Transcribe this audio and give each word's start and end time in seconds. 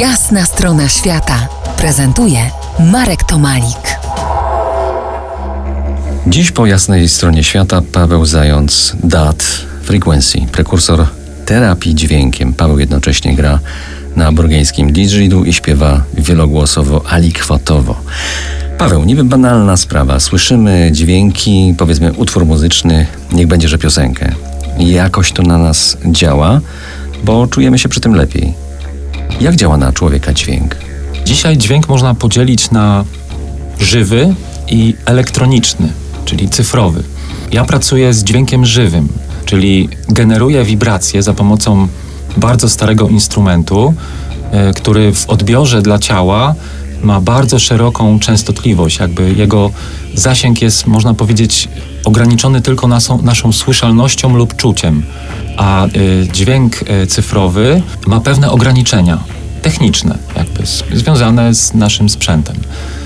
Jasna 0.00 0.44
strona 0.44 0.88
świata 0.88 1.48
prezentuje 1.78 2.38
Marek 2.92 3.24
Tomalik. 3.24 3.98
Dziś 6.26 6.50
po 6.50 6.66
jasnej 6.66 7.08
stronie 7.08 7.44
świata 7.44 7.82
Paweł 7.92 8.26
Zając, 8.26 8.96
DAT 9.04 9.42
Frequency, 9.82 10.38
prekursor 10.52 11.06
terapii 11.46 11.94
dźwiękiem. 11.94 12.54
Paweł 12.54 12.78
jednocześnie 12.78 13.34
gra 13.34 13.58
na 14.16 14.32
burgeńskim 14.32 14.92
didgeridoo 14.92 15.44
i 15.44 15.52
śpiewa 15.52 16.02
wielogłosowo, 16.14 17.02
alikwatowo. 17.08 17.96
Paweł, 18.78 19.04
niby 19.04 19.24
banalna 19.24 19.76
sprawa. 19.76 20.20
Słyszymy 20.20 20.88
dźwięki, 20.92 21.74
powiedzmy 21.78 22.12
utwór 22.12 22.46
muzyczny, 22.46 23.06
niech 23.32 23.46
będzie, 23.46 23.68
że 23.68 23.78
piosenkę. 23.78 24.32
Jakoś 24.78 25.32
to 25.32 25.42
na 25.42 25.58
nas 25.58 25.96
działa, 26.06 26.60
bo 27.24 27.46
czujemy 27.46 27.78
się 27.78 27.88
przy 27.88 28.00
tym 28.00 28.14
lepiej. 28.14 28.65
Jak 29.40 29.56
działa 29.56 29.76
na 29.76 29.92
człowieka 29.92 30.32
dźwięk? 30.32 30.76
Dzisiaj 31.24 31.58
dźwięk 31.58 31.88
można 31.88 32.14
podzielić 32.14 32.70
na 32.70 33.04
żywy 33.80 34.34
i 34.68 34.94
elektroniczny, 35.06 35.92
czyli 36.24 36.48
cyfrowy. 36.48 37.02
Ja 37.52 37.64
pracuję 37.64 38.14
z 38.14 38.24
dźwiękiem 38.24 38.66
żywym, 38.66 39.08
czyli 39.44 39.88
generuję 40.08 40.64
wibracje 40.64 41.22
za 41.22 41.34
pomocą 41.34 41.88
bardzo 42.36 42.68
starego 42.68 43.08
instrumentu, 43.08 43.94
e, 44.50 44.72
który 44.72 45.12
w 45.12 45.30
odbiorze 45.30 45.82
dla 45.82 45.98
ciała 45.98 46.54
ma 47.02 47.20
bardzo 47.20 47.58
szeroką 47.58 48.18
częstotliwość, 48.18 48.98
jakby 48.98 49.32
jego 49.32 49.70
zasięg 50.14 50.62
jest, 50.62 50.86
można 50.86 51.14
powiedzieć, 51.14 51.68
ograniczony 52.04 52.60
tylko 52.62 52.88
naszą, 53.22 53.52
słyszalnością 53.52 54.36
lub 54.36 54.56
czuciem, 54.56 55.02
a 55.56 55.86
y, 55.86 56.28
dźwięk 56.32 56.82
y, 56.82 57.06
cyfrowy 57.06 57.82
ma 58.06 58.20
pewne 58.20 58.50
ograniczenia 58.50 59.18
techniczne, 59.62 60.18
jakby 60.36 60.62
związane 60.98 61.54
z 61.54 61.74
naszym 61.74 62.08
sprzętem. 62.08 62.56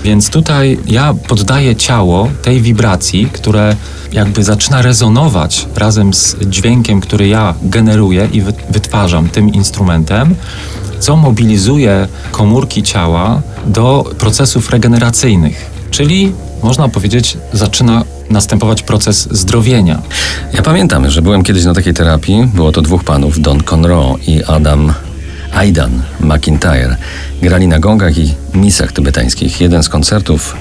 Więc 0.03 0.29
tutaj 0.29 0.79
ja 0.87 1.13
poddaję 1.27 1.75
ciało 1.75 2.29
tej 2.41 2.61
wibracji, 2.61 3.27
które 3.33 3.75
jakby 4.13 4.43
zaczyna 4.43 4.81
rezonować 4.81 5.67
razem 5.75 6.13
z 6.13 6.35
dźwiękiem, 6.49 7.01
który 7.01 7.27
ja 7.27 7.55
generuję 7.63 8.29
i 8.33 8.41
wytwarzam 8.69 9.29
tym 9.29 9.53
instrumentem, 9.53 10.35
co 11.01 11.15
mobilizuje 11.15 12.07
komórki 12.31 12.83
ciała 12.83 13.41
do 13.65 14.11
procesów 14.17 14.69
regeneracyjnych, 14.69 15.71
czyli 15.91 16.33
można 16.63 16.89
powiedzieć, 16.89 17.37
zaczyna 17.53 18.03
następować 18.29 18.83
proces 18.83 19.27
zdrowienia. 19.31 20.01
Ja 20.53 20.61
pamiętam, 20.61 21.09
że 21.09 21.21
byłem 21.21 21.43
kiedyś 21.43 21.65
na 21.65 21.73
takiej 21.73 21.93
terapii. 21.93 22.49
Było 22.53 22.71
to 22.71 22.81
dwóch 22.81 23.03
panów, 23.03 23.39
Don 23.39 23.63
Conroe 23.63 24.15
i 24.27 24.43
Adam 24.43 24.93
Aidan 25.53 26.01
McIntyre. 26.19 26.95
Grali 27.41 27.67
na 27.67 27.79
gongach 27.79 28.17
i 28.17 28.33
misach 28.53 28.91
tybetańskich. 28.91 29.61
Jeden 29.61 29.83
z 29.83 29.89
koncertów, 29.89 30.55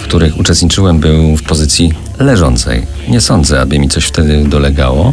w 0.00 0.02
których 0.02 0.38
uczestniczyłem, 0.38 0.98
był 0.98 1.36
w 1.36 1.42
pozycji 1.42 1.92
leżącej. 2.18 2.86
Nie 3.08 3.20
sądzę, 3.20 3.60
aby 3.60 3.78
mi 3.78 3.88
coś 3.88 4.04
wtedy 4.04 4.44
dolegało. 4.44 5.12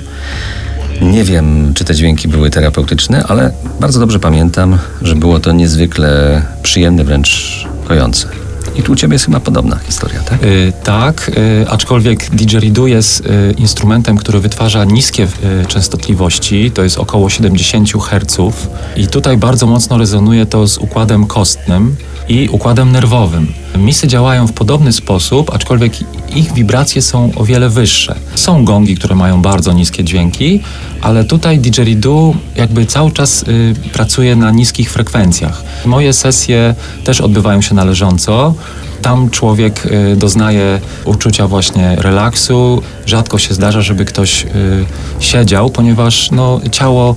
Nie 1.01 1.23
wiem, 1.23 1.73
czy 1.73 1.85
te 1.85 1.95
dźwięki 1.95 2.27
były 2.27 2.49
terapeutyczne, 2.49 3.23
ale 3.27 3.51
bardzo 3.79 3.99
dobrze 3.99 4.19
pamiętam, 4.19 4.77
że 5.01 5.15
było 5.15 5.39
to 5.39 5.51
niezwykle 5.51 6.41
przyjemne, 6.63 7.03
wręcz 7.03 7.63
kojące. 7.87 8.27
I 8.75 8.83
tu 8.83 8.91
u 8.91 8.95
Ciebie 8.95 9.15
jest 9.15 9.25
chyba 9.25 9.39
podobna 9.39 9.77
historia, 9.77 10.19
tak? 10.19 10.41
Yy, 10.41 10.73
tak, 10.83 11.31
yy, 11.59 11.69
aczkolwiek 11.69 12.29
didgeridoo 12.35 12.87
jest 12.87 13.25
yy, 13.25 13.51
instrumentem, 13.57 14.17
który 14.17 14.39
wytwarza 14.39 14.85
niskie 14.85 15.23
y, 15.63 15.65
częstotliwości, 15.65 16.71
to 16.71 16.83
jest 16.83 16.97
około 16.97 17.29
70 17.29 17.89
Hz 17.91 18.37
i 18.95 19.07
tutaj 19.07 19.37
bardzo 19.37 19.67
mocno 19.67 19.97
rezonuje 19.97 20.45
to 20.45 20.67
z 20.67 20.77
układem 20.77 21.25
kostnym 21.25 21.95
i 22.29 22.49
układem 22.49 22.91
nerwowym. 22.91 23.53
Misy 23.77 24.07
działają 24.07 24.47
w 24.47 24.53
podobny 24.53 24.93
sposób, 24.93 25.51
aczkolwiek 25.53 25.93
ich 26.35 26.53
wibracje 26.53 27.01
są 27.01 27.31
o 27.35 27.43
wiele 27.45 27.69
wyższe. 27.69 28.15
Są 28.35 28.65
gongi, 28.65 28.95
które 28.95 29.15
mają 29.15 29.41
bardzo 29.41 29.73
niskie 29.73 30.03
dźwięki, 30.03 30.59
ale 31.01 31.23
tutaj 31.23 31.59
didgeridoo 31.59 32.33
jakby 32.55 32.85
cały 32.85 33.11
czas 33.11 33.43
y, 33.43 33.75
pracuje 33.93 34.35
na 34.35 34.51
niskich 34.51 34.91
frekwencjach. 34.91 35.63
Moje 35.85 36.13
sesje 36.13 36.75
też 37.03 37.21
odbywają 37.21 37.61
się 37.61 37.75
należąco. 37.75 38.53
Tam 39.01 39.29
człowiek 39.29 39.85
y, 39.85 40.15
doznaje 40.15 40.81
uczucia 41.05 41.47
właśnie 41.47 41.95
relaksu. 41.95 42.81
Rzadko 43.05 43.37
się 43.37 43.53
zdarza, 43.53 43.81
żeby 43.81 44.05
ktoś 44.05 44.45
y, 44.45 44.49
siedział, 45.19 45.69
ponieważ 45.69 46.31
no, 46.31 46.61
ciało 46.71 47.15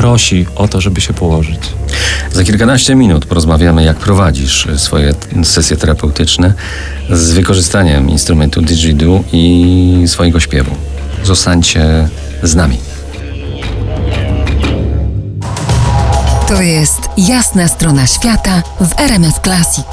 prosi 0.00 0.46
o 0.56 0.68
to, 0.68 0.80
żeby 0.80 1.00
się 1.00 1.14
położyć. 1.14 1.60
Za 2.32 2.44
kilkanaście 2.44 2.94
minut 2.94 3.26
porozmawiamy, 3.26 3.84
jak 3.84 3.96
prowadzisz 3.96 4.68
swoje 4.76 5.14
sesje 5.44 5.76
terapeutyczne 5.76 6.54
z 7.10 7.32
wykorzystaniem 7.32 8.10
instrumentu 8.10 8.62
didgeridoo 8.62 9.24
i 9.32 10.04
swojego 10.06 10.40
śpiewu. 10.40 10.70
Zostańcie 11.24 12.08
z 12.42 12.54
nami. 12.54 12.78
To 16.48 16.62
jest 16.62 17.00
jasna 17.18 17.68
strona 17.68 18.06
świata 18.06 18.62
w 18.80 19.00
RMS 19.00 19.34
Classic. 19.44 19.86